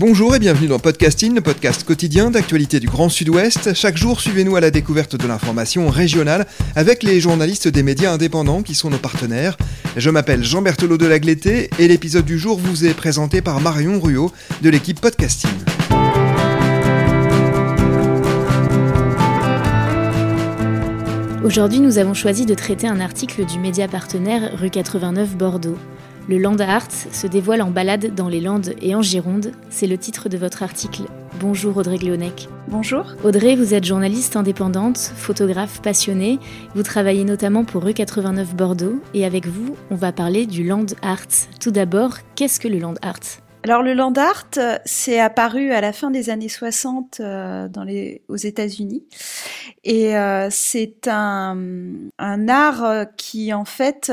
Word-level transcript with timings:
Bonjour 0.00 0.34
et 0.34 0.38
bienvenue 0.38 0.66
dans 0.66 0.78
Podcasting, 0.78 1.34
le 1.34 1.42
podcast 1.42 1.84
quotidien 1.84 2.30
d'actualité 2.30 2.80
du 2.80 2.86
Grand 2.86 3.10
Sud-Ouest. 3.10 3.74
Chaque 3.74 3.98
jour, 3.98 4.22
suivez-nous 4.22 4.56
à 4.56 4.60
la 4.62 4.70
découverte 4.70 5.14
de 5.14 5.28
l'information 5.28 5.90
régionale 5.90 6.46
avec 6.74 7.02
les 7.02 7.20
journalistes 7.20 7.68
des 7.68 7.82
médias 7.82 8.10
indépendants 8.10 8.62
qui 8.62 8.74
sont 8.74 8.88
nos 8.88 8.96
partenaires. 8.96 9.58
Je 9.98 10.08
m'appelle 10.08 10.42
Jean 10.42 10.62
Berthelot 10.62 10.96
de 10.96 11.04
Lagleté 11.04 11.68
et 11.78 11.86
l'épisode 11.86 12.24
du 12.24 12.38
jour 12.38 12.58
vous 12.58 12.86
est 12.86 12.94
présenté 12.94 13.42
par 13.42 13.60
Marion 13.60 14.00
Ruot 14.00 14.32
de 14.62 14.70
l'équipe 14.70 14.98
Podcasting. 15.02 15.50
Aujourd'hui, 21.44 21.80
nous 21.80 21.98
avons 21.98 22.14
choisi 22.14 22.46
de 22.46 22.54
traiter 22.54 22.86
un 22.86 23.00
article 23.00 23.44
du 23.44 23.58
média 23.58 23.86
partenaire 23.86 24.52
Rue 24.58 24.70
89 24.70 25.36
Bordeaux. 25.36 25.76
Le 26.30 26.38
Land 26.38 26.60
Art 26.60 26.92
se 26.92 27.26
dévoile 27.26 27.60
en 27.60 27.72
balade 27.72 28.14
dans 28.14 28.28
les 28.28 28.40
Landes 28.40 28.72
et 28.80 28.94
en 28.94 29.02
Gironde. 29.02 29.50
C'est 29.68 29.88
le 29.88 29.98
titre 29.98 30.28
de 30.28 30.38
votre 30.38 30.62
article. 30.62 31.02
Bonjour 31.40 31.76
Audrey 31.76 31.96
Glionec. 31.96 32.48
Bonjour. 32.68 33.04
Audrey, 33.24 33.56
vous 33.56 33.74
êtes 33.74 33.84
journaliste 33.84 34.36
indépendante, 34.36 34.96
photographe 34.96 35.82
passionnée. 35.82 36.38
Vous 36.76 36.84
travaillez 36.84 37.24
notamment 37.24 37.64
pour 37.64 37.82
Rue 37.82 37.94
89 37.94 38.54
Bordeaux. 38.54 39.02
Et 39.12 39.24
avec 39.24 39.48
vous, 39.48 39.74
on 39.90 39.96
va 39.96 40.12
parler 40.12 40.46
du 40.46 40.62
Land 40.62 40.86
Art. 41.02 41.26
Tout 41.58 41.72
d'abord, 41.72 42.18
qu'est-ce 42.36 42.60
que 42.60 42.68
le 42.68 42.78
Land 42.78 42.94
Art 43.02 43.40
alors 43.62 43.82
le 43.82 43.92
land 43.92 44.14
art, 44.16 44.46
c'est 44.86 45.20
apparu 45.20 45.72
à 45.72 45.82
la 45.82 45.92
fin 45.92 46.10
des 46.10 46.30
années 46.30 46.48
60 46.48 47.20
euh, 47.20 47.68
dans 47.68 47.84
les, 47.84 48.22
aux 48.28 48.36
États-Unis 48.36 49.04
et 49.84 50.16
euh, 50.16 50.48
c'est 50.50 51.06
un, 51.08 51.58
un, 52.18 52.48
art 52.48 52.84
euh, 52.84 53.04
qui 53.18 53.52
en 53.52 53.66
fait 53.66 54.12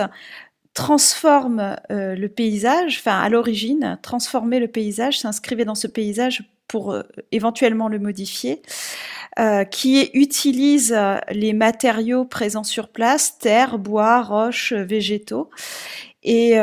transforme 0.78 1.76
euh, 1.90 2.16
le 2.16 2.30
paysage, 2.30 3.00
enfin 3.00 3.20
à 3.20 3.30
l'origine, 3.30 3.98
transformer 4.04 4.60
le 4.60 4.68
paysage, 4.68 5.18
s'inscrivait 5.18 5.66
dans 5.66 5.74
ce 5.74 5.88
paysage 5.88 6.44
pour 6.68 6.92
euh, 6.92 7.02
éventuellement 7.32 7.88
le 7.88 7.98
modifier, 7.98 8.62
euh, 9.40 9.64
qui 9.64 10.12
utilise 10.14 10.96
les 11.32 11.54
matériaux 11.54 12.26
présents 12.26 12.64
sur 12.64 12.90
place, 12.90 13.40
terre, 13.40 13.80
bois, 13.80 14.22
roches, 14.22 14.72
végétaux, 14.74 15.50
et 16.22 16.58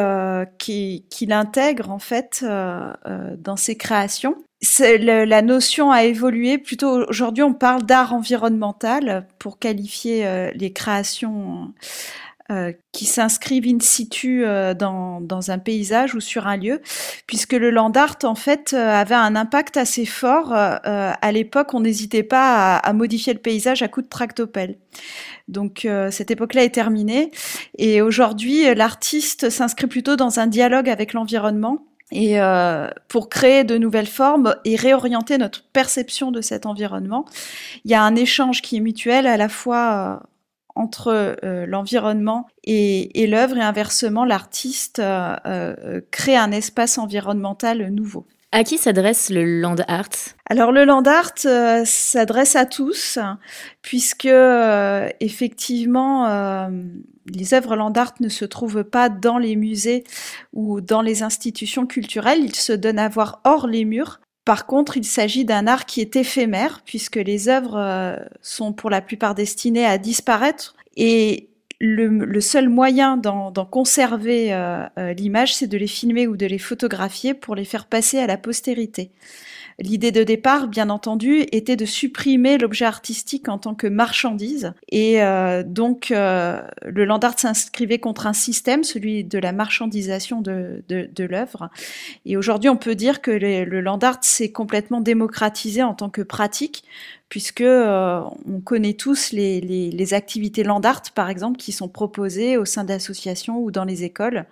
qui, 0.58 1.06
qui 1.08 1.26
l'intègre 1.26 1.90
en 1.90 1.98
fait 1.98 2.44
dans 2.44 3.56
ses 3.56 3.76
créations. 3.76 4.36
La 4.78 5.40
notion 5.40 5.90
a 5.90 6.04
évolué. 6.04 6.58
Plutôt 6.58 7.06
aujourd'hui, 7.08 7.42
on 7.42 7.54
parle 7.54 7.84
d'art 7.84 8.12
environnemental 8.12 9.26
pour 9.38 9.58
qualifier 9.58 10.50
les 10.54 10.72
créations 10.72 11.72
euh, 12.50 12.72
qui 12.92 13.06
s'inscrivent 13.06 13.66
in 13.66 13.78
situ 13.80 14.44
euh, 14.44 14.74
dans, 14.74 15.20
dans, 15.20 15.50
un 15.50 15.58
paysage 15.58 16.14
ou 16.14 16.20
sur 16.20 16.46
un 16.46 16.56
lieu, 16.56 16.82
puisque 17.26 17.54
le 17.54 17.70
land 17.70 17.92
art 17.92 18.18
en 18.22 18.34
fait 18.34 18.72
euh, 18.74 18.90
avait 18.90 19.14
un 19.14 19.34
impact 19.34 19.76
assez 19.76 20.04
fort. 20.04 20.52
à 20.52 21.32
l'époque, 21.32 21.74
on 21.74 21.80
n'hésitait 21.80 22.22
pas 22.22 22.74
à, 22.74 22.76
à, 22.76 22.92
modifier 22.92 23.32
le 23.32 23.38
paysage 23.38 23.82
à 23.82 23.88
coups 23.88 24.04
de 24.04 24.10
tractopelle. 24.10 24.76
Donc 25.48 25.86
cette 26.10 26.30
époque-là 26.30 26.64
est 26.64 26.74
terminée 26.74 27.30
et 27.76 28.00
aujourd'hui, 28.00 28.74
l'artiste 28.74 29.50
s'inscrit 29.50 29.86
plutôt 29.86 30.16
dans 30.16 30.38
un 30.38 30.46
dialogue 30.46 30.88
avec 30.88 31.12
l'environnement 31.12 31.86
et 32.12 32.40
euh, 32.40 32.88
pour 33.08 33.28
créer 33.28 33.64
de 33.64 33.76
nouvelles 33.76 34.06
formes 34.06 34.54
et 34.64 34.76
réorienter 34.76 35.38
notre 35.38 35.64
perception 35.72 36.30
de 36.30 36.40
cet 36.40 36.66
environnement. 36.66 37.24
Il 37.84 37.90
y 37.90 37.94
a 37.94 38.02
un 38.02 38.14
échange 38.14 38.62
qui 38.62 38.76
est 38.76 38.80
mutuel 38.80 39.26
à 39.26 39.36
la 39.36 39.48
fois 39.48 40.22
entre 40.74 41.36
euh, 41.44 41.66
l'environnement 41.66 42.46
et, 42.64 43.22
et 43.22 43.26
l'œuvre 43.26 43.56
et 43.56 43.62
inversement 43.62 44.24
l'artiste 44.24 44.98
euh, 44.98 45.36
euh, 45.46 46.00
crée 46.10 46.36
un 46.36 46.50
espace 46.50 46.98
environnemental 46.98 47.88
nouveau. 47.90 48.26
À 48.52 48.62
qui 48.62 48.78
s'adresse 48.78 49.30
le 49.30 49.60
land 49.60 49.76
art? 49.88 50.10
Alors 50.48 50.70
le 50.70 50.84
land 50.84 51.02
art 51.02 51.32
s'adresse 51.84 52.54
à 52.54 52.66
tous 52.66 53.18
puisque 53.82 54.28
effectivement 55.18 56.68
les 57.26 57.54
œuvres 57.54 57.74
land 57.74 57.92
art 57.96 58.14
ne 58.20 58.28
se 58.28 58.44
trouvent 58.44 58.84
pas 58.84 59.08
dans 59.08 59.38
les 59.38 59.56
musées 59.56 60.04
ou 60.52 60.80
dans 60.80 61.02
les 61.02 61.24
institutions 61.24 61.84
culturelles, 61.84 62.44
ils 62.44 62.54
se 62.54 62.72
donnent 62.72 63.00
à 63.00 63.08
voir 63.08 63.40
hors 63.42 63.66
les 63.66 63.84
murs 63.84 64.20
par 64.44 64.66
contre, 64.66 64.96
il 64.96 65.04
s'agit 65.04 65.44
d'un 65.44 65.66
art 65.66 65.86
qui 65.86 66.00
est 66.00 66.16
éphémère, 66.16 66.82
puisque 66.84 67.16
les 67.16 67.48
œuvres 67.48 67.78
euh, 67.78 68.16
sont 68.42 68.72
pour 68.72 68.90
la 68.90 69.00
plupart 69.00 69.34
destinées 69.34 69.86
à 69.86 69.96
disparaître, 69.96 70.74
et 70.96 71.48
le, 71.80 72.40
seul 72.40 72.68
moyen 72.68 73.16
d'en 73.16 73.52
conserver 73.64 74.52
euh, 74.52 74.84
euh, 74.98 75.12
l'image, 75.12 75.54
c'est 75.54 75.66
de 75.66 75.76
les 75.76 75.86
filmer 75.86 76.26
ou 76.26 76.36
de 76.36 76.46
les 76.46 76.58
photographier 76.58 77.34
pour 77.34 77.54
les 77.54 77.64
faire 77.64 77.86
passer 77.86 78.18
à 78.18 78.26
la 78.26 78.36
postérité. 78.36 79.10
L'idée 79.80 80.12
de 80.12 80.22
départ, 80.22 80.68
bien 80.68 80.88
entendu, 80.88 81.44
était 81.50 81.76
de 81.76 81.84
supprimer 81.84 82.58
l'objet 82.58 82.84
artistique 82.84 83.48
en 83.48 83.58
tant 83.58 83.74
que 83.74 83.88
marchandise. 83.88 84.72
Et 84.88 85.22
euh, 85.22 85.64
donc, 85.64 86.10
euh, 86.10 86.62
le 86.84 87.04
land 87.04 87.18
art 87.18 87.38
s'inscrivait 87.38 87.98
contre 87.98 88.26
un 88.26 88.32
système, 88.32 88.84
celui 88.84 89.24
de 89.24 89.38
la 89.38 89.52
marchandisation 89.52 90.40
de, 90.40 90.84
de, 90.88 91.08
de 91.12 91.24
l'œuvre. 91.24 91.70
Et 92.24 92.36
aujourd'hui, 92.36 92.70
on 92.70 92.76
peut 92.76 92.94
dire 92.94 93.20
que 93.20 93.32
le 93.32 93.80
land 93.80 93.98
art 93.98 94.22
s'est 94.22 94.52
complètement 94.52 95.00
démocratisé 95.00 95.82
en 95.82 95.94
tant 95.94 96.08
que 96.08 96.22
pratique, 96.22 96.84
puisque 97.28 97.62
euh, 97.62 98.20
on 98.46 98.60
connaît 98.60 98.94
tous 98.94 99.32
les, 99.32 99.60
les, 99.60 99.90
les 99.90 100.14
activités 100.14 100.62
land 100.62 100.82
art, 100.82 101.02
par 101.14 101.30
exemple, 101.30 101.58
qui 101.58 101.72
sont 101.72 101.88
proposées 101.88 102.56
au 102.56 102.64
sein 102.64 102.84
d'associations 102.84 103.58
ou 103.58 103.72
dans 103.72 103.84
les 103.84 104.04
écoles, 104.04 104.46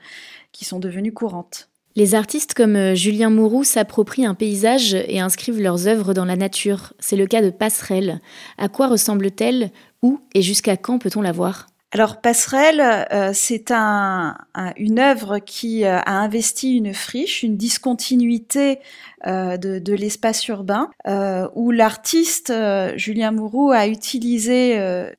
qui 0.50 0.64
sont 0.64 0.80
devenues 0.80 1.12
courantes. 1.12 1.68
Les 1.94 2.14
artistes 2.14 2.54
comme 2.54 2.76
euh, 2.76 2.94
Julien 2.94 3.28
Mourou 3.28 3.64
s'approprient 3.64 4.24
un 4.24 4.34
paysage 4.34 4.94
et 4.94 5.20
inscrivent 5.20 5.60
leurs 5.60 5.88
œuvres 5.88 6.14
dans 6.14 6.24
la 6.24 6.36
nature. 6.36 6.94
C'est 6.98 7.16
le 7.16 7.26
cas 7.26 7.42
de 7.42 7.50
Passerelle. 7.50 8.20
À 8.56 8.68
quoi 8.68 8.88
ressemble-t-elle? 8.88 9.70
Où 10.00 10.18
et 10.34 10.40
jusqu'à 10.40 10.76
quand 10.78 10.98
peut-on 10.98 11.20
la 11.20 11.32
voir? 11.32 11.66
Alors 11.94 12.22
Passerelle, 12.22 12.80
euh, 13.12 13.32
c'est 13.34 13.70
un, 13.70 14.38
une 14.78 14.98
œuvre 14.98 15.38
qui 15.38 15.84
euh, 15.84 15.98
a 15.98 16.12
investi 16.12 16.74
une 16.74 16.94
friche, 16.94 17.42
une 17.42 17.58
discontinuité 17.58 18.78
euh, 19.24 19.56
de, 19.56 19.78
de 19.78 19.94
l'espace 19.94 20.48
urbain, 20.48 20.90
euh, 21.06 21.46
où 21.54 21.70
l'artiste 21.70 22.50
euh, 22.50 22.92
Julien 22.96 23.30
Mourou 23.30 23.70
a 23.70 23.86
utilisé 23.86 24.52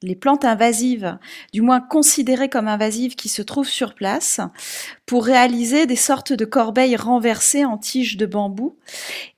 les 0.01 0.15
plantes 0.15 0.43
invasives, 0.43 1.17
du 1.53 1.61
moins 1.61 1.79
considérées 1.79 2.49
comme 2.49 2.67
invasives, 2.67 3.15
qui 3.15 3.29
se 3.29 3.41
trouvent 3.41 3.67
sur 3.67 3.93
place, 3.93 4.41
pour 5.05 5.23
réaliser 5.23 5.85
des 5.85 5.95
sortes 5.95 6.33
de 6.33 6.43
corbeilles 6.43 6.97
renversées 6.97 7.63
en 7.63 7.77
tiges 7.77 8.17
de 8.17 8.25
bambou 8.25 8.75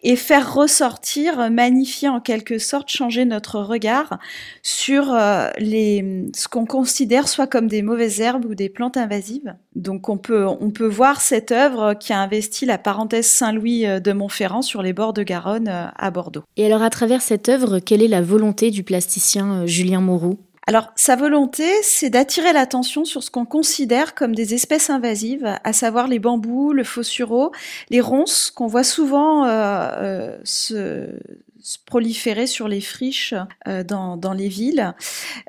et 0.01 0.15
faire 0.15 0.51
ressortir, 0.53 1.51
magnifier 1.51 2.09
en 2.09 2.19
quelque 2.19 2.57
sorte, 2.57 2.89
changer 2.89 3.25
notre 3.25 3.59
regard 3.59 4.17
sur 4.63 5.15
les, 5.57 6.25
ce 6.35 6.47
qu'on 6.47 6.65
considère 6.65 7.24
soit 7.27 7.47
comme 7.47 7.67
des 7.67 7.81
mauvaises 7.81 8.21
herbes 8.21 8.45
ou 8.45 8.55
des 8.55 8.69
plantes 8.69 8.97
invasives. 8.97 9.55
Donc 9.75 10.09
on 10.09 10.17
peut, 10.17 10.45
on 10.45 10.71
peut 10.71 10.87
voir 10.87 11.21
cette 11.21 11.51
œuvre 11.51 11.93
qui 11.93 12.13
a 12.13 12.19
investi 12.19 12.65
la 12.65 12.77
parenthèse 12.77 13.27
Saint-Louis 13.27 13.85
de 14.01 14.11
Montferrand 14.13 14.61
sur 14.61 14.81
les 14.81 14.93
bords 14.93 15.13
de 15.13 15.23
Garonne 15.23 15.67
euh, 15.67 15.87
à 15.95 16.11
Bordeaux. 16.11 16.43
Et 16.57 16.65
alors 16.65 16.81
à 16.81 16.89
travers 16.89 17.21
cette 17.21 17.49
œuvre, 17.49 17.79
quelle 17.79 18.01
est 18.01 18.07
la 18.07 18.21
volonté 18.21 18.71
du 18.71 18.83
plasticien 18.83 19.61
euh, 19.61 19.67
Julien 19.67 20.01
Mourou 20.01 20.37
alors, 20.67 20.91
sa 20.95 21.15
volonté, 21.15 21.63
c'est 21.83 22.09
d'attirer 22.09 22.51
l'attention 22.51 23.05
sur 23.05 23.21
ce 23.21 23.29
qu'on 23.29 23.45
considère 23.45 24.15
comme 24.15 24.33
des 24.33 24.55
espèces 24.55 24.89
invasives, 24.89 25.47
à 25.63 25.73
savoir 25.73 26.07
les 26.07 26.17
bambous, 26.17 26.73
le 26.73 26.83
faux 26.83 27.03
sureau, 27.03 27.51
les 27.91 28.01
ronces 28.01 28.49
qu'on 28.49 28.65
voit 28.65 28.83
souvent 28.83 29.45
euh, 29.45 29.49
euh, 29.51 30.37
se, 30.43 31.07
proliférer 31.85 32.47
sur 32.47 32.67
les 32.67 32.81
friches 32.81 33.33
euh, 33.67 33.83
dans, 33.83 34.17
dans, 34.17 34.33
les 34.33 34.47
villes, 34.47 34.93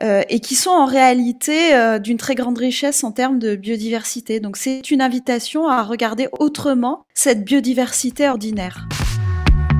euh, 0.02 0.22
et 0.28 0.40
qui 0.40 0.54
sont 0.54 0.70
en 0.70 0.86
réalité 0.86 1.74
euh, 1.74 1.98
d'une 1.98 2.16
très 2.16 2.34
grande 2.34 2.58
richesse 2.58 3.04
en 3.04 3.12
termes 3.12 3.38
de 3.38 3.56
biodiversité. 3.56 4.40
Donc, 4.40 4.56
c'est 4.56 4.90
une 4.90 5.02
invitation 5.02 5.68
à 5.68 5.82
regarder 5.82 6.28
autrement 6.38 7.04
cette 7.14 7.44
biodiversité 7.44 8.28
ordinaire. 8.28 8.88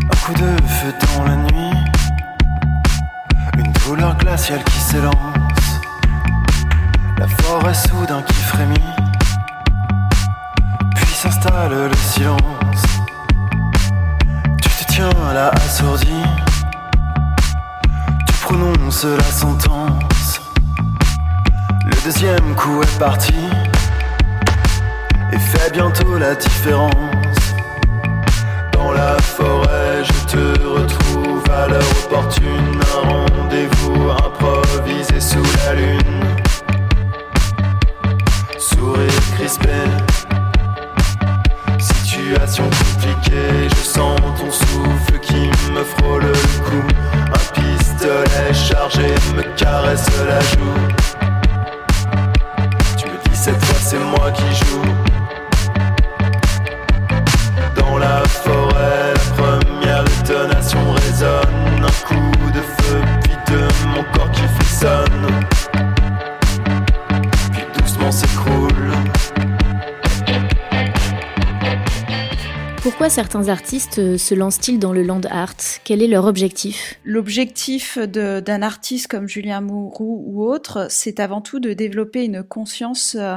Un 0.04 0.16
coup 0.16 0.34
de 0.34 0.62
feu 0.66 0.92
dans 1.16 1.24
la 1.24 1.36
nuit 1.36 1.76
douleur 3.86 4.16
glaciale 4.16 4.64
qui 4.64 4.80
s'élance, 4.80 5.14
la 7.18 7.28
forêt 7.28 7.74
soudain 7.74 8.22
qui 8.22 8.34
frémit, 8.34 8.74
puis 10.96 11.06
s'installe 11.06 11.88
le 11.88 11.96
silence. 11.96 12.82
voilà 14.98 15.50
assourdi. 15.50 16.25
Tu 18.46 18.54
prononces 18.54 19.04
la 19.04 19.24
sentence. 19.24 20.40
Le 21.84 22.04
deuxième 22.04 22.54
coup 22.54 22.80
est 22.80 22.98
parti 22.98 23.34
et 25.32 25.38
fait 25.38 25.72
bientôt 25.72 26.16
la 26.16 26.36
différence. 26.36 27.54
Dans 28.72 28.92
la 28.92 29.16
forêt, 29.18 30.04
je 30.04 30.32
te 30.32 30.60
retrouve 30.60 31.42
à 31.50 31.66
l'heure 31.66 31.82
opportune. 32.04 32.80
Un 32.94 33.08
rendez-vous 33.08 34.10
improvisé 34.10 35.20
sous 35.20 35.42
la 35.64 35.74
lune. 35.74 36.22
Sourire 38.58 39.20
crispé. 39.34 39.74
Situation 41.80 42.64
compliquée, 42.64 43.68
je 43.70 43.82
sens 43.82 44.20
ton 44.38 44.52
souffle 44.52 45.18
qui 45.20 45.50
me 45.72 45.82
frôle 45.82 46.22
le 46.22 46.32
cou. 46.64 47.35
Pistolet 47.98 48.52
chargé 48.52 49.08
me 49.34 49.42
caresse 49.56 50.06
la 50.26 50.40
joue. 50.40 50.86
Tu 52.98 53.06
me 53.06 53.16
dis 53.24 53.36
cette 53.36 53.64
fois 53.64 53.78
c'est 53.80 53.98
moi 53.98 54.30
qui 54.32 54.54
joue. 54.54 54.95
Certains 73.16 73.48
artistes 73.48 73.98
euh, 73.98 74.18
se 74.18 74.34
lancent-ils 74.34 74.78
dans 74.78 74.92
le 74.92 75.02
land 75.02 75.22
art? 75.30 75.54
Quel 75.84 76.02
est 76.02 76.06
leur 76.06 76.26
objectif? 76.26 77.00
L'objectif 77.02 77.96
d'un 77.98 78.60
artiste 78.60 79.06
comme 79.06 79.26
Julien 79.26 79.62
Mourou 79.62 80.22
ou 80.26 80.44
autre, 80.44 80.88
c'est 80.90 81.18
avant 81.18 81.40
tout 81.40 81.58
de 81.58 81.72
développer 81.72 82.26
une 82.26 82.42
conscience 82.42 83.16
euh, 83.18 83.36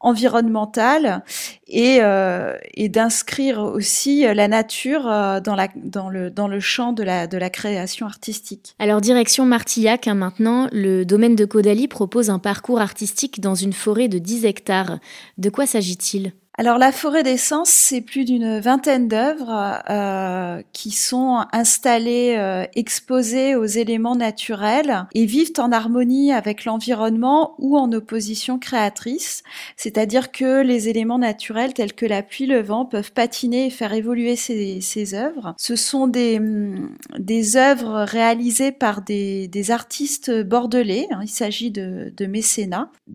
environnementale 0.00 1.22
et, 1.68 1.98
euh, 2.00 2.58
et 2.74 2.88
d'inscrire 2.88 3.60
aussi 3.60 4.22
la 4.22 4.48
nature 4.48 5.04
dans, 5.04 5.54
la, 5.54 5.68
dans, 5.76 6.10
le, 6.10 6.32
dans 6.32 6.48
le 6.48 6.58
champ 6.58 6.92
de 6.92 7.04
la, 7.04 7.28
de 7.28 7.38
la 7.38 7.50
création 7.50 8.06
artistique. 8.06 8.74
Alors 8.80 9.00
direction 9.00 9.46
Martillac 9.46 10.08
hein, 10.08 10.14
maintenant, 10.14 10.66
le 10.72 11.04
domaine 11.04 11.36
de 11.36 11.44
Caudalie 11.44 11.86
propose 11.86 12.30
un 12.30 12.40
parcours 12.40 12.80
artistique 12.80 13.40
dans 13.40 13.54
une 13.54 13.74
forêt 13.74 14.08
de 14.08 14.18
10 14.18 14.44
hectares. 14.44 14.98
De 15.38 15.50
quoi 15.50 15.66
s'agit-il? 15.66 16.32
Alors 16.56 16.78
la 16.78 16.92
forêt 16.92 17.24
d'essence, 17.24 17.68
c'est 17.68 18.00
plus 18.00 18.24
d'une 18.24 18.60
vingtaine 18.60 19.08
d'œuvres 19.08 19.82
euh, 19.90 20.62
qui 20.72 20.92
sont 20.92 21.44
installées, 21.50 22.36
euh, 22.38 22.64
exposées 22.76 23.56
aux 23.56 23.64
éléments 23.64 24.14
naturels 24.14 25.06
et 25.14 25.26
vivent 25.26 25.54
en 25.58 25.72
harmonie 25.72 26.32
avec 26.32 26.64
l'environnement 26.64 27.56
ou 27.58 27.76
en 27.76 27.90
opposition 27.90 28.60
créatrice. 28.60 29.42
C'est-à-dire 29.76 30.30
que 30.30 30.62
les 30.62 30.88
éléments 30.88 31.18
naturels 31.18 31.74
tels 31.74 31.92
que 31.92 32.06
la 32.06 32.22
pluie, 32.22 32.46
le 32.46 32.62
vent 32.62 32.84
peuvent 32.84 33.12
patiner 33.12 33.66
et 33.66 33.70
faire 33.70 33.92
évoluer 33.92 34.36
ces, 34.36 34.80
ces 34.80 35.14
œuvres. 35.14 35.54
Ce 35.58 35.74
sont 35.74 36.06
des, 36.06 36.38
hum, 36.38 36.90
des 37.18 37.56
œuvres 37.56 38.04
réalisées 38.04 38.70
par 38.70 39.02
des, 39.02 39.48
des 39.48 39.72
artistes 39.72 40.30
bordelais. 40.44 41.08
il 41.20 41.28
s'agit 41.28 41.72
de, 41.72 42.12
de 42.16 42.34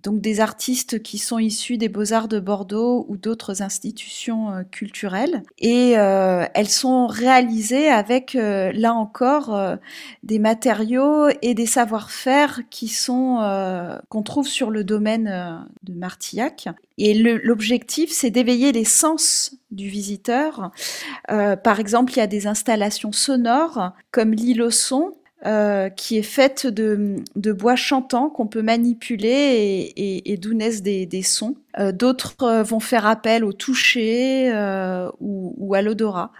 donc 0.04 0.22
des 0.22 0.40
artistes 0.40 1.02
qui 1.02 1.18
sont 1.18 1.40
issus 1.40 1.78
des 1.78 1.90
beaux-arts 1.90 2.28
de 2.28 2.40
Bordeaux 2.40 3.06
ou 3.10 3.18
d'autres 3.30 3.62
institutions 3.62 4.52
euh, 4.52 4.64
culturelles. 4.64 5.44
Et 5.60 6.00
euh, 6.00 6.46
elles 6.56 6.70
sont 6.70 7.06
réalisées 7.06 7.88
avec, 7.88 8.34
euh, 8.34 8.72
là 8.74 8.96
encore, 8.96 9.78
des 10.24 10.40
matériaux 10.40 11.28
et 11.44 11.54
des 11.54 11.68
savoir-faire 11.68 12.62
qui 12.72 12.88
sont 12.88 13.20
qu'on 14.10 14.24
trouve 14.24 14.48
sur 14.48 14.72
le 14.72 14.84
domaine 14.84 15.66
de 15.84 15.94
Martillac. 15.94 16.70
Et 16.98 17.14
l'objectif, 17.14 18.12
c'est 18.12 18.32
d'éveiller 18.32 18.72
les 18.72 18.84
sens 18.86 19.56
du 19.72 19.88
visiteur. 19.88 20.72
Par 21.28 21.80
exemple, 21.80 22.14
il 22.14 22.18
y 22.18 22.22
a 22.22 22.28
des 22.28 22.48
installations 22.48 23.12
sonores 23.12 23.92
comme 24.12 24.34
l'île 24.34 24.62
au 24.62 24.72
son. 24.72 25.14
Euh, 25.46 25.88
qui 25.90 26.18
est 26.18 26.22
faite 26.22 26.68
de, 26.68 27.24
bois 27.54 27.78
chantants 27.78 28.30
qu'on 28.30 28.48
peut 28.48 28.62
manipuler 28.62 29.94
et, 29.96 30.38
d'où 30.38 30.54
naissent 30.54 30.84
des, 30.84 31.22
sons. 31.24 31.56
Euh, 31.80 31.94
D'autres 31.94 32.36
euh, 32.42 32.62
vont 32.62 32.82
faire 32.82 33.06
appel 33.06 33.46
au 33.46 33.54
toucher 33.54 34.52
ou, 35.22 35.56
ou 35.58 35.74
à 35.76 35.82
l'odorat. 35.82 36.32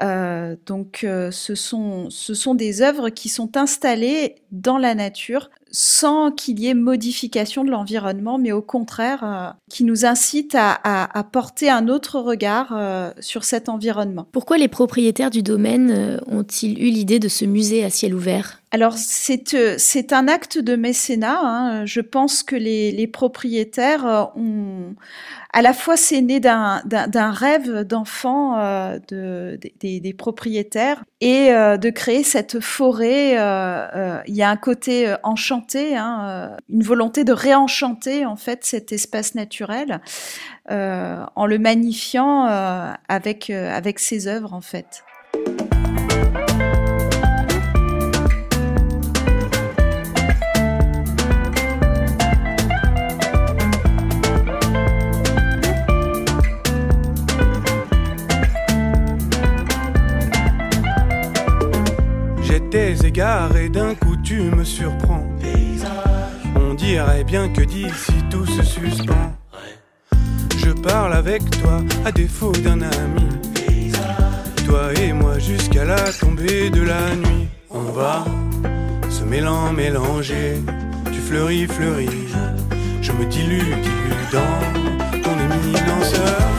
Donc, 0.00 1.00
ce, 1.02 1.54
sont, 1.56 2.08
ce 2.10 2.34
sont 2.34 2.54
des 2.54 2.82
œuvres 2.82 3.08
qui 3.08 3.28
sont 3.28 3.56
installées 3.56 4.36
dans 4.52 4.78
la 4.78 4.94
nature 4.94 5.50
sans 5.78 6.30
qu'il 6.30 6.58
y 6.58 6.68
ait 6.68 6.74
modification 6.74 7.62
de 7.62 7.70
l'environnement, 7.70 8.38
mais 8.38 8.50
au 8.50 8.62
contraire, 8.62 9.22
euh, 9.22 9.50
qui 9.68 9.84
nous 9.84 10.06
incite 10.06 10.56
à, 10.58 11.28
porter 11.30 11.68
un 11.68 11.88
autre 11.88 12.18
regard 12.18 12.68
euh, 12.72 13.10
sur 13.20 13.44
cet 13.44 13.68
environnement. 13.68 14.26
Pourquoi 14.32 14.56
les 14.56 14.68
propriétaires 14.68 15.28
du 15.28 15.42
domaine 15.42 15.90
euh, 15.90 16.18
ont-ils 16.28 16.82
eu 16.82 16.88
l'idée 16.88 17.18
de 17.18 17.28
ce 17.28 17.44
musée 17.44 17.84
à 17.84 17.90
ciel 17.90 18.14
ouvert? 18.14 18.62
Alors, 18.72 18.94
c'est 18.98 19.54
euh, 19.54 19.76
c'est 19.78 20.12
un 20.12 20.26
acte 20.26 20.58
de 20.58 20.74
mécénat. 20.74 21.38
hein. 21.40 21.86
Je 21.86 22.00
pense 22.00 22.42
que 22.42 22.56
les, 22.56 22.90
les 22.90 23.06
propriétaires 23.06 24.04
euh, 24.06 24.24
ont. 24.34 24.96
À 25.52 25.62
la 25.62 25.72
fois, 25.72 25.96
c'est 25.96 26.20
né 26.20 26.40
d'un 26.40 26.82
rêve 27.30 27.84
d'enfant 27.84 28.58
euh, 28.58 28.98
de, 29.08 29.58
des, 29.80 30.00
des 30.00 30.12
propriétaires 30.14 31.02
et 31.20 31.52
euh, 31.52 31.76
de 31.78 31.88
créer 31.90 32.24
cette 32.24 32.60
forêt. 32.60 33.30
Il 34.26 34.34
y 34.34 34.42
a 34.42 34.50
un 34.50 34.56
côté 34.56 35.14
enchanté, 35.22 35.96
hein, 35.96 36.56
une 36.68 36.82
volonté 36.82 37.24
de 37.24 37.32
réenchanter 37.32 38.26
en 38.26 38.36
fait 38.36 38.64
cet 38.64 38.92
espace 38.92 39.34
naturel 39.34 40.00
en 40.68 41.46
le 41.46 41.58
magnifiant 41.58 42.44
avec, 43.08 43.48
avec 43.48 43.98
ses 43.98 44.26
œuvres 44.26 44.52
en 44.52 44.60
fait. 44.60 45.04
J'étais 62.68 63.06
égaré, 63.06 63.68
d'un 63.68 63.94
coup 63.94 64.16
tu 64.24 64.40
me 64.40 64.64
surprends. 64.64 65.24
On 66.56 66.74
dirait 66.74 67.22
bien 67.22 67.48
que 67.48 67.62
d'ici 67.62 68.12
tout 68.28 68.44
se 68.44 68.64
suspend. 68.64 69.36
Je 70.56 70.72
parle 70.72 71.14
avec 71.14 71.48
toi 71.62 71.80
à 72.04 72.10
défaut 72.10 72.50
d'un 72.50 72.82
ami. 72.82 73.28
Toi 74.66 74.92
et 75.00 75.12
moi 75.12 75.38
jusqu'à 75.38 75.84
la 75.84 76.12
tombée 76.12 76.68
de 76.70 76.82
la 76.82 77.14
nuit. 77.14 77.46
On 77.70 77.92
va 77.92 78.24
se 79.10 79.22
mêlant, 79.22 79.72
mélanger. 79.72 80.56
Tu 81.12 81.20
fleuris, 81.20 81.68
fleuris. 81.68 82.34
Je 83.00 83.12
me 83.12 83.26
dilue, 83.26 83.60
dilue 83.60 84.26
dans 84.32 85.20
ton 85.22 85.38
éminence. 85.38 86.55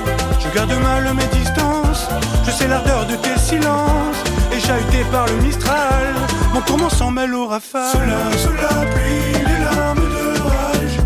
Garde 0.58 0.74
mal 0.82 1.04
mes 1.14 1.38
distances. 1.38 2.08
Je 2.44 2.50
sais 2.50 2.68
l'ardeur 2.68 3.06
de 3.06 3.16
tes 3.16 3.38
silences. 3.38 4.24
Et 4.52 4.60
chahuté 4.60 5.06
par 5.12 5.28
le 5.28 5.36
Mistral, 5.46 6.16
mon 6.52 6.62
tourment 6.62 6.90
s'en 6.90 7.12
mêle 7.12 7.36
au 7.36 7.46
rafale. 7.46 7.92
Sous 7.92 8.00
la, 8.00 8.38
sous 8.44 8.58
la 8.64 8.86
pluie, 8.92 9.34
les 9.50 9.60
larmes 9.66 10.08
de 10.16 10.26
rage. 10.50 10.98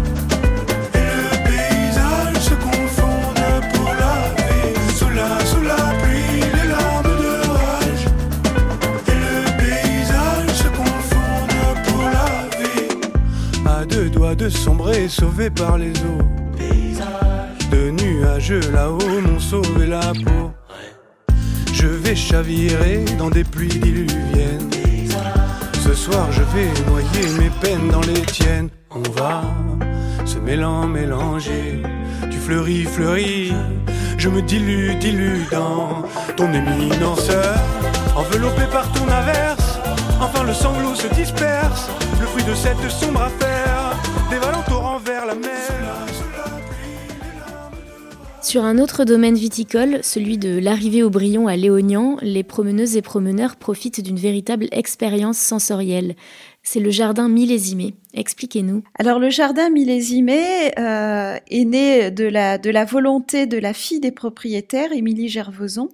Et 0.94 1.08
le 1.20 1.30
paysage 1.50 2.42
se 2.50 2.54
confondent 2.54 3.62
pour 3.74 3.90
laver. 4.04 4.74
Sous 4.96 5.10
la, 5.10 5.46
sous 5.46 5.64
la 5.64 5.84
pluie, 6.02 6.40
les 6.58 6.68
larmes 6.70 7.14
de 7.24 7.34
rage. 7.58 8.06
Et 9.10 9.20
le 9.26 9.36
paysage 9.60 10.56
se 10.64 10.70
confondent 10.80 11.76
pour 11.88 12.04
laver. 12.04 12.88
À 13.70 13.84
deux 13.84 14.10
doigts 14.10 14.36
de 14.36 14.48
sombrer, 14.48 15.10
sauvé 15.10 15.50
par 15.50 15.78
les 15.78 15.92
eaux. 15.92 16.24
De 17.72 17.90
nuages 17.92 18.54
là-haut 18.74 19.22
m'ont 19.22 19.40
sauvé 19.40 19.88
la 19.88 20.12
peau. 20.12 20.52
Je 21.74 21.88
vais 21.88 22.16
chavirer 22.16 23.06
dans 23.18 23.30
des 23.30 23.44
pluies 23.44 23.80
diluviennes. 23.80 24.70
Ce 25.84 25.94
soir, 25.94 26.32
je 26.32 26.44
vais 26.54 26.70
noyer 26.88 27.40
mes 27.40 27.50
peines 27.62 27.88
dans 27.90 28.02
les 28.02 28.22
tiennes. 28.22 28.70
On 28.92 29.02
va 29.20 29.42
se 30.26 30.38
mêlant, 30.38 30.86
mélanger. 30.88 31.82
Tu 32.30 32.38
fleuris, 32.38 32.84
fleuris. 32.84 33.54
Je 34.18 34.30
me 34.30 34.42
dilue, 34.42 34.94
dilue 34.96 35.46
dans 35.50 36.04
ton 36.38 36.54
éminence. 36.54 37.30
Enveloppé 38.16 38.64
par 38.72 38.92
ton 38.92 39.08
averse, 39.08 39.80
enfin 40.20 40.44
le 40.44 40.54
sanglot 40.54 40.94
se 40.94 41.08
disperse. 41.16 41.90
Le 42.20 42.28
fruit 42.28 42.44
de 42.44 42.54
cette 42.54 42.92
sombre 42.92 43.22
affaire, 43.22 43.91
Sur 48.52 48.66
un 48.66 48.80
autre 48.80 49.06
domaine 49.06 49.36
viticole, 49.36 50.00
celui 50.04 50.38
de 50.38 50.60
l'arrivée 50.60 51.04
au 51.04 51.10
Brion 51.10 51.48
à 51.48 51.56
Léognan, 51.56 52.18
les 52.22 52.44
promeneuses 52.44 52.98
et 52.98 53.02
promeneurs 53.02 53.56
profitent 53.56 54.04
d'une 54.04 54.20
véritable 54.20 54.68
expérience 54.74 55.38
sensorielle. 55.38 56.18
C'est 56.62 56.82
le 56.82 56.92
jardin 56.92 57.30
millésimé. 57.30 57.94
Expliquez-nous. 58.14 58.84
Alors 59.00 59.20
le 59.20 59.30
jardin 59.30 59.70
millésimé 59.70 60.42
euh, 60.78 61.38
est 61.50 61.64
né 61.64 62.12
de 62.12 62.26
la, 62.26 62.84
volonté 62.84 63.46
de 63.46 63.58
la 63.58 63.72
fille 63.72 64.02
des 64.02 64.12
propriétaires, 64.12 64.92
Émilie 64.92 65.30
Gervoson, 65.30 65.88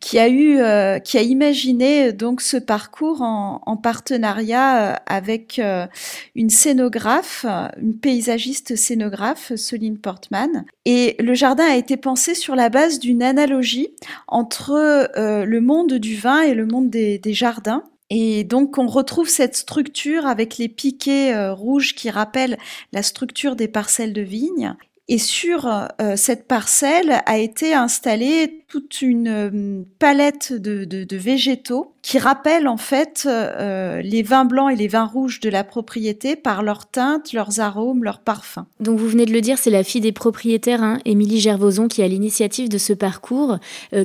qui 0.00 0.18
a 0.18 0.28
eu, 0.28 0.58
euh, 0.58 0.98
qui 0.98 1.18
a 1.18 1.22
imaginé 1.22 2.12
donc 2.12 2.40
ce 2.40 2.56
parcours 2.56 3.20
en, 3.20 3.62
en 3.66 3.76
partenariat 3.76 4.92
euh, 4.92 4.96
avec 5.06 5.58
euh, 5.58 5.86
une 6.34 6.48
scénographe, 6.48 7.44
une 7.80 7.98
paysagiste 7.98 8.76
scénographe, 8.76 9.54
Celine 9.56 9.98
Portman. 9.98 10.64
Et 10.86 11.16
le 11.20 11.34
jardin 11.34 11.64
a 11.64 11.76
été 11.76 11.98
pensé 11.98 12.34
sur 12.34 12.56
la 12.56 12.70
base 12.70 12.98
d'une 12.98 13.22
analogie 13.22 13.88
entre 14.26 15.10
le 15.16 15.60
monde 15.60 15.94
du 15.94 16.16
vin 16.16 16.40
et 16.40 16.54
le 16.54 16.66
monde 16.66 16.88
des, 16.88 17.18
des 17.18 17.34
jardins. 17.34 17.84
Et 18.08 18.42
donc 18.42 18.78
on 18.78 18.86
retrouve 18.86 19.28
cette 19.28 19.54
structure 19.54 20.26
avec 20.26 20.56
les 20.58 20.68
piquets 20.68 21.48
rouges 21.50 21.94
qui 21.94 22.10
rappellent 22.10 22.58
la 22.92 23.02
structure 23.02 23.54
des 23.54 23.68
parcelles 23.68 24.12
de 24.12 24.22
vignes. 24.22 24.74
Et 25.12 25.18
sur 25.18 25.66
euh, 25.66 26.14
cette 26.14 26.46
parcelle 26.46 27.20
a 27.26 27.36
été 27.36 27.74
installée 27.74 28.62
toute 28.68 29.02
une 29.02 29.26
euh, 29.28 29.82
palette 29.98 30.52
de, 30.52 31.16
végétaux 31.16 31.94
qui 32.00 32.20
rappellent 32.20 32.68
en 32.68 32.76
fait 32.76 33.24
euh, 33.26 34.00
les 34.02 34.22
vins 34.22 34.44
blancs 34.44 34.72
et 34.72 34.76
les 34.76 34.86
vins 34.86 35.06
rouges 35.06 35.40
de 35.40 35.50
la 35.50 35.64
propriété 35.64 36.36
par 36.36 36.62
leurs 36.62 36.88
teintes, 36.88 37.32
leurs 37.32 37.58
arômes, 37.58 38.04
leurs 38.04 38.20
parfums. 38.20 38.66
Donc 38.78 39.00
vous 39.00 39.08
venez 39.08 39.26
de 39.26 39.32
le 39.32 39.40
dire, 39.40 39.58
c'est 39.58 39.70
la 39.70 39.82
fille 39.82 40.00
des 40.00 40.12
propriétaires, 40.12 40.84
hein, 40.84 41.00
Émilie 41.04 41.40
Gervoson, 41.40 41.88
qui 41.88 42.04
a 42.04 42.06
l'initiative 42.06 42.68
de 42.68 42.78
ce 42.78 42.92
parcours. 42.92 43.58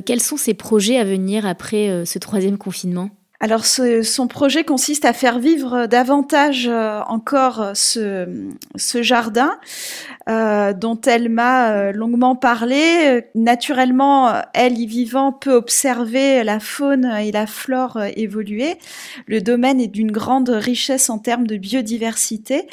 quels 0.04 0.20
sont 0.20 0.36
ses 0.36 0.54
projets 0.54 0.98
à 0.98 1.04
venir 1.04 1.46
après 1.46 2.04
ce 2.04 2.18
troisième 2.18 2.58
confinement? 2.58 3.10
Alors 3.38 3.66
son 3.66 4.28
projet 4.28 4.64
consiste 4.64 5.04
à 5.04 5.12
faire 5.12 5.38
vivre 5.38 5.86
davantage 5.86 6.68
euh, 6.68 7.00
encore 7.06 7.72
ce, 7.74 8.26
ce 8.76 9.02
jardin 9.02 9.58
euh, 10.28 10.72
dont 10.72 10.98
elle 11.02 11.28
m'a 11.28 11.70
euh, 11.70 11.92
longuement 11.92 12.34
parlé. 12.34 13.26
Naturellement, 13.34 14.32
elle 14.54 14.78
y 14.78 14.86
vivant 14.86 15.32
peut 15.32 15.52
observer 15.52 16.44
la 16.44 16.60
faune 16.60 17.04
et 17.04 17.30
la 17.30 17.46
flore 17.46 18.02
évoluer. 18.16 18.76
Le 19.26 19.42
domaine 19.42 19.80
est 19.82 19.86
d'une 19.86 20.10
grande 20.10 20.48
richesse 20.48 21.10
en 21.10 21.18
termes 21.18 21.46
de 21.46 21.58
biodiversité. 21.58 22.66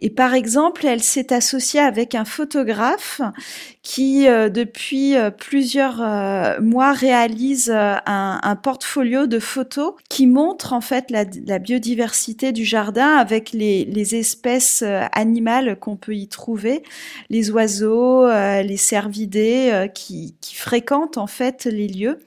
Et 0.00 0.10
par 0.10 0.34
exemple, 0.34 0.84
elle 0.84 1.02
s'est 1.02 1.32
associée 1.32 1.80
avec 1.80 2.16
un 2.16 2.24
photographe 2.24 3.20
qui, 3.82 4.26
depuis 4.26 5.14
plusieurs 5.38 6.60
mois, 6.60 6.92
réalise 6.92 7.70
un, 7.70 8.40
un 8.42 8.56
portfolio 8.56 9.26
de 9.26 9.38
photos 9.38 9.94
qui 10.08 10.26
montre 10.26 10.72
en 10.72 10.80
fait 10.80 11.10
la, 11.10 11.58
biodiversité 11.58 12.52
du 12.52 12.64
jardin 12.64 13.16
avec 13.16 13.52
les, 13.52 14.14
espèces 14.14 14.82
euh, 14.82 15.02
animales 15.12 15.78
qu'on 15.78 15.96
peut 15.96 16.14
y 16.14 16.28
trouver, 16.28 16.82
les 17.28 17.50
oiseaux, 17.50 18.24
euh, 18.24 18.62
les 18.62 18.78
cervidés 18.78 19.68
euh, 19.70 19.86
qui, 19.86 20.34
fréquentent 20.54 21.18
en 21.18 21.26
fait 21.26 21.66
les 21.66 21.88
lieux. 21.88 22.18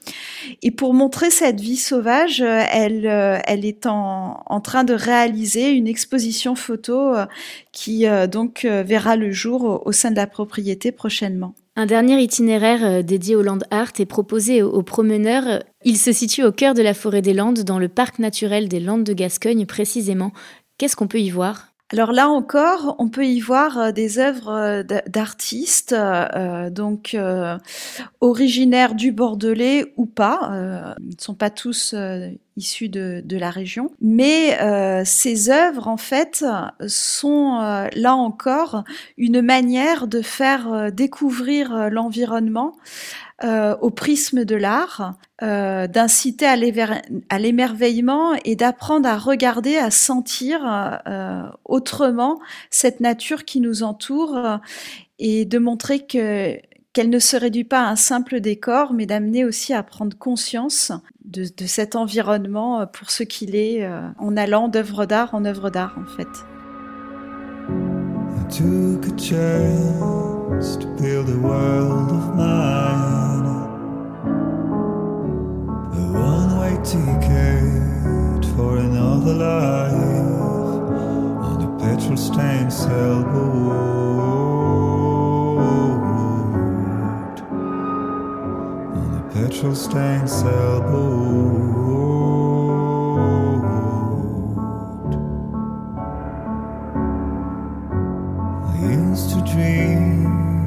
Et 0.61 0.69
pour 0.69 0.93
montrer 0.93 1.31
cette 1.31 1.59
vie 1.59 1.77
sauvage, 1.77 2.41
elle, 2.41 3.05
est 3.65 3.85
en, 3.87 4.61
train 4.63 4.83
de 4.83 4.93
réaliser 4.93 5.71
une 5.71 5.87
exposition 5.87 6.55
photo 6.55 7.13
qui 7.71 8.05
donc 8.31 8.65
verra 8.65 9.15
le 9.15 9.31
jour 9.31 9.81
au 9.85 9.91
sein 9.91 10.11
de 10.11 10.15
la 10.15 10.27
propriété 10.27 10.91
prochainement. 10.91 11.53
Un 11.75 11.85
dernier 11.85 12.21
itinéraire 12.21 13.03
dédié 13.03 13.35
au 13.35 13.41
Land 13.41 13.59
Art 13.69 13.91
est 13.99 14.05
proposé 14.05 14.61
aux 14.61 14.83
promeneurs. 14.83 15.61
Il 15.83 15.97
se 15.97 16.11
situe 16.11 16.43
au 16.43 16.51
cœur 16.51 16.73
de 16.73 16.81
la 16.81 16.93
forêt 16.93 17.21
des 17.21 17.33
Landes, 17.33 17.63
dans 17.63 17.79
le 17.79 17.87
parc 17.87 18.19
naturel 18.19 18.67
des 18.67 18.79
Landes 18.79 19.03
de 19.03 19.13
Gascogne 19.13 19.65
précisément. 19.65 20.31
Qu'est-ce 20.77 20.95
qu'on 20.95 21.07
peut 21.07 21.19
y 21.19 21.29
voir? 21.29 21.71
Alors 21.93 22.13
là 22.13 22.29
encore, 22.29 22.95
on 22.99 23.09
peut 23.09 23.25
y 23.25 23.41
voir 23.41 23.77
euh, 23.77 23.91
des 23.91 24.17
œuvres 24.17 24.49
euh, 24.49 24.83
d'artistes, 25.07 25.91
euh, 25.91 26.69
donc 26.69 27.17
originaires 28.21 28.95
du 28.95 29.11
Bordelais 29.11 29.91
ou 29.97 30.05
pas. 30.05 30.51
ils 30.99 31.15
ne 31.15 31.21
sont 31.21 31.33
pas 31.33 31.49
tous 31.49 31.93
issus 32.61 32.89
de, 32.89 33.37
la 33.37 33.49
région, 33.49 33.91
mais 34.01 34.57
ces 35.03 35.49
œuvres 35.49 35.87
en 35.87 35.97
fait 35.97 36.45
sont 36.87 37.59
là 37.95 38.15
encore 38.15 38.83
une 39.17 39.41
manière 39.41 40.07
de 40.07 40.21
faire 40.21 40.91
découvrir 40.91 41.89
l'environnement 41.89 42.73
euh, 43.43 43.75
au 43.81 43.89
prisme 43.89 44.45
de 44.45 44.55
l'art, 44.55 45.15
euh, 45.41 45.87
d'inciter 45.87 46.45
à 46.45 47.39
l'émerveillement 47.39 48.35
et 48.45 48.55
d'apprendre 48.55 49.09
à 49.09 49.17
regarder, 49.17 49.77
à 49.77 49.89
sentir 49.89 50.61
euh, 51.07 51.41
autrement 51.65 52.39
cette 52.69 52.99
nature 52.99 53.43
qui 53.43 53.59
nous 53.59 53.81
entoure 53.81 54.59
et 55.17 55.45
de 55.45 55.57
montrer 55.57 56.05
que 56.05 56.59
qu'elle 56.93 57.09
ne 57.09 57.19
se 57.19 57.37
réduit 57.37 57.63
pas 57.63 57.85
à 57.85 57.89
un 57.89 57.95
simple 57.95 58.39
décor, 58.41 58.93
mais 58.93 59.05
d'amener 59.05 59.45
aussi 59.45 59.73
à 59.73 59.83
prendre 59.83 60.17
conscience 60.17 60.91
de, 61.25 61.45
cet 61.65 61.95
environnement 61.95 62.85
pour 62.87 63.11
ce 63.11 63.23
qu'il 63.23 63.55
est, 63.55 63.87
en 64.17 64.35
allant 64.35 64.67
d'œuvre 64.67 65.05
d'art 65.05 65.33
en 65.33 65.45
œuvre 65.45 65.69
d'art 65.69 65.97
en 65.97 66.05
fait. 66.17 66.27
to 70.77 70.87
build 71.01 71.29
a 71.29 71.37
world 71.37 72.11
of 72.11 72.35
mine. 72.35 73.45
A 75.93 76.03
one 76.11 76.59
way 76.59 76.75
ticket 76.83 78.45
for 78.55 78.77
another 78.77 79.33
life 79.33 80.11
on 81.41 81.61
a 81.63 82.21
petrol 89.51 89.75
stained 89.75 90.29
sailboat. 90.29 91.41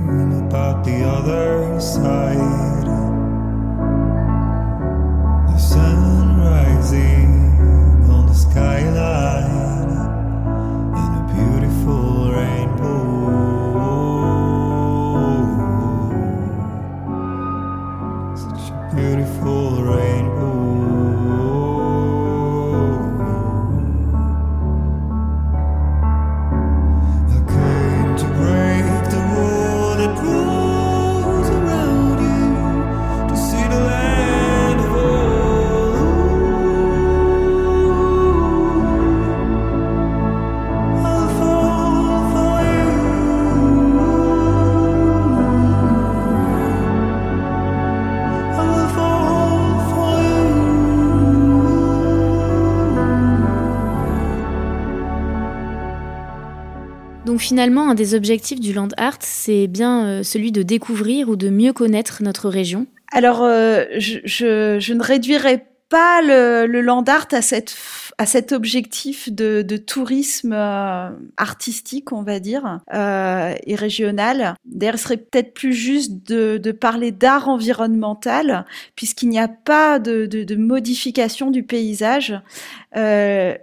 On 0.06 0.32
a 0.32 0.48
petrol 0.50 1.80
stained 1.80 1.80
sailboat. 1.80 2.33
Donc 2.33 2.33
finalement, 57.44 57.90
un 57.90 57.94
des 57.94 58.14
objectifs 58.14 58.58
du 58.58 58.72
Land 58.72 58.88
Art, 58.96 59.18
c'est 59.20 59.66
bien 59.66 60.06
euh, 60.06 60.22
celui 60.22 60.50
de 60.50 60.62
découvrir 60.62 61.28
ou 61.28 61.36
de 61.36 61.50
mieux 61.50 61.74
connaître 61.74 62.22
notre 62.22 62.48
région. 62.48 62.86
Alors, 63.12 63.42
euh, 63.42 63.84
je, 63.98 64.92
ne 64.92 65.02
réduirai 65.02 65.64
pas 65.88 66.22
le, 66.22 66.80
land 66.80 67.04
art 67.04 67.28
à 67.32 67.42
cette 67.42 67.76
à 68.18 68.26
cet 68.26 68.52
objectif 68.52 69.30
de, 69.30 69.76
tourisme 69.76 70.52
euh, 70.52 71.10
artistique, 71.36 72.12
on 72.12 72.22
va 72.22 72.38
dire, 72.38 72.80
euh, 72.92 73.54
et 73.66 73.74
régional. 73.74 74.54
D'ailleurs, 74.64 74.98
ce 74.98 75.04
serait 75.04 75.16
peut-être 75.16 75.52
plus 75.52 75.72
juste 75.72 76.12
de, 76.28 76.72
parler 76.72 77.12
d'art 77.12 77.48
environnemental, 77.48 78.64
puisqu'il 78.96 79.28
n'y 79.28 79.38
a 79.38 79.48
pas 79.48 79.98
de, 79.98 80.54
modification 80.56 81.50
du 81.50 81.62
paysage. 81.62 82.40
Euh, 82.96 83.54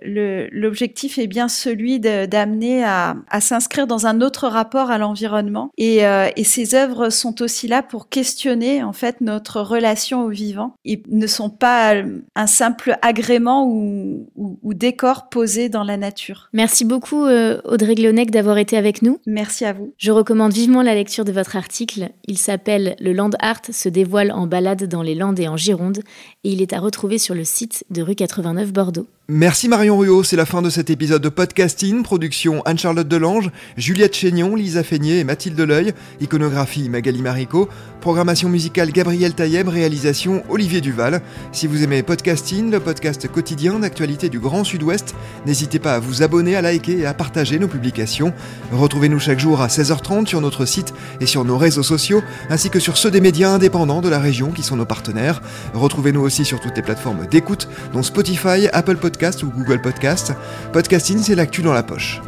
L'objectif 0.51 1.17
est 1.17 1.27
bien 1.27 1.47
celui 1.47 1.99
d'amener 1.99 2.83
à, 2.83 3.15
s'inscrire 3.39 3.87
dans 3.87 4.05
un 4.07 4.21
autre 4.21 4.47
rapport 4.47 4.91
à 4.91 4.97
l'environnement. 4.97 5.71
Et, 5.77 5.99
et 5.99 6.43
ces 6.43 6.75
œuvres 6.75 7.09
sont 7.09 7.41
aussi 7.41 7.67
là 7.67 7.83
pour 7.83 8.09
questionner 8.09 8.83
en 8.83 8.93
fait 8.93 9.21
notre 9.21 9.61
relation 9.61 10.23
au 10.25 10.29
vivant. 10.29 10.73
Ils 10.83 11.01
ne 11.07 11.27
sont 11.27 11.49
pas 11.49 11.95
un 12.35 12.47
simple 12.47 12.97
agrément 13.01 13.67
ou, 13.67 14.29
ou, 14.35 14.59
ou 14.61 14.73
décor 14.73 15.29
posé 15.29 15.69
dans 15.69 15.83
la 15.83 15.97
nature. 15.97 16.49
Merci 16.53 16.85
beaucoup 16.85 17.25
euh, 17.25 17.61
Audrey 17.65 17.95
Glonec 17.95 18.31
d'avoir 18.31 18.57
été 18.57 18.77
avec 18.77 19.01
nous. 19.01 19.19
Merci 19.25 19.65
à 19.65 19.73
vous. 19.73 19.93
Je 19.97 20.11
recommande 20.11 20.53
vivement 20.53 20.81
la 20.81 20.95
lecture 20.95 21.25
de 21.25 21.31
votre 21.31 21.55
article. 21.55 22.09
Il 22.27 22.37
s'appelle 22.37 22.95
Le 22.99 23.13
Land 23.13 23.31
Art 23.39 23.61
se 23.69 23.89
dévoile 23.89 24.31
en 24.31 24.47
balade 24.47 24.87
dans 24.87 25.01
les 25.01 25.15
Landes 25.15 25.39
et 25.39 25.47
en 25.47 25.57
Gironde 25.57 25.99
et 26.43 26.51
il 26.51 26.61
est 26.61 26.73
à 26.73 26.79
retrouver 26.79 27.17
sur 27.17 27.35
le 27.35 27.43
site 27.43 27.85
de 27.89 28.01
rue 28.01 28.15
89 28.15 28.71
Bordeaux. 28.71 29.07
Merci 29.33 29.69
Marion 29.69 29.97
Ruot, 29.97 30.25
c'est 30.25 30.35
la 30.35 30.45
fin 30.45 30.61
de 30.61 30.69
cet 30.69 30.89
épisode 30.89 31.21
de 31.21 31.29
podcasting, 31.29 32.03
production 32.03 32.61
Anne-Charlotte 32.65 33.07
Delange, 33.07 33.49
Juliette 33.77 34.13
Chénion, 34.13 34.57
Lisa 34.57 34.83
Feignet 34.83 35.19
et 35.19 35.23
Mathilde 35.23 35.57
Leuil, 35.57 35.93
iconographie 36.19 36.89
Magali 36.89 37.21
Marico, 37.21 37.69
programmation 38.01 38.49
musicale 38.49 38.91
Gabriel 38.91 39.33
Taïeb, 39.33 39.69
réalisation 39.69 40.43
Olivier 40.49 40.81
Duval. 40.81 41.21
Si 41.53 41.65
vous 41.65 41.81
aimez 41.81 42.03
podcasting, 42.03 42.71
le 42.71 42.81
podcast 42.81 43.31
quotidien 43.31 43.79
d'actualité 43.79 44.27
du 44.27 44.39
Grand 44.39 44.65
Sud-Ouest, 44.65 45.15
n'hésitez 45.45 45.79
pas 45.79 45.93
à 45.93 45.99
vous 45.99 46.23
abonner, 46.23 46.57
à 46.57 46.61
liker 46.61 46.99
et 46.99 47.05
à 47.05 47.13
partager 47.13 47.57
nos 47.57 47.69
publications. 47.69 48.33
Retrouvez-nous 48.73 49.19
chaque 49.19 49.39
jour 49.39 49.61
à 49.61 49.67
16h30 49.67 50.27
sur 50.27 50.41
notre 50.41 50.65
site 50.65 50.93
et 51.21 51.25
sur 51.25 51.45
nos 51.45 51.57
réseaux 51.57 51.83
sociaux, 51.83 52.21
ainsi 52.49 52.69
que 52.69 52.79
sur 52.79 52.97
ceux 52.97 53.11
des 53.11 53.21
médias 53.21 53.51
indépendants 53.51 54.01
de 54.01 54.09
la 54.09 54.19
région 54.19 54.51
qui 54.51 54.63
sont 54.63 54.75
nos 54.75 54.85
partenaires. 54.85 55.41
Retrouvez-nous 55.73 56.21
aussi 56.21 56.43
sur 56.43 56.59
toutes 56.59 56.75
les 56.75 56.81
plateformes 56.81 57.27
d'écoute, 57.27 57.69
dont 57.93 58.03
Spotify, 58.03 58.67
Apple 58.73 58.97
Podcast, 59.21 59.43
ou 59.43 59.51
Google 59.51 59.79
Podcast. 59.79 60.33
Podcasting, 60.73 61.19
c'est 61.19 61.35
l'actu 61.35 61.61
dans 61.61 61.73
la 61.73 61.83
poche. 61.83 62.19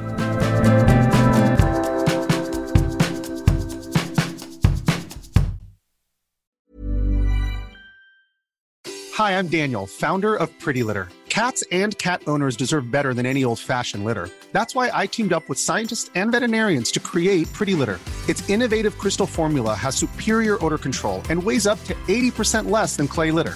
Hi, 9.17 9.31
I'm 9.31 9.47
Daniel, 9.47 9.87
founder 9.87 10.35
of 10.35 10.49
Pretty 10.59 10.83
Litter. 10.83 11.07
Cats 11.29 11.63
and 11.71 11.97
cat 11.97 12.21
owners 12.27 12.55
deserve 12.55 12.91
better 12.91 13.15
than 13.15 13.25
any 13.25 13.43
old-fashioned 13.43 14.05
litter. 14.05 14.29
That's 14.51 14.75
why 14.75 14.91
I 14.93 15.07
teamed 15.07 15.33
up 15.33 15.49
with 15.49 15.57
scientists 15.57 16.11
and 16.13 16.31
veterinarians 16.31 16.91
to 16.91 16.99
create 16.99 17.51
Pretty 17.53 17.73
Litter. 17.73 17.99
Its 18.29 18.47
innovative 18.51 18.99
crystal 18.99 19.25
formula 19.25 19.73
has 19.73 19.95
superior 19.95 20.63
odor 20.63 20.77
control 20.77 21.23
and 21.31 21.41
weighs 21.41 21.65
up 21.65 21.83
to 21.85 21.95
80% 22.07 22.69
less 22.69 22.95
than 22.97 23.07
clay 23.07 23.31
litter. 23.31 23.55